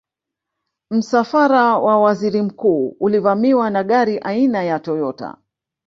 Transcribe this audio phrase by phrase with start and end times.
[0.91, 5.37] msafara wa waziri mkuu ulivamiwa na gari aina ya toyota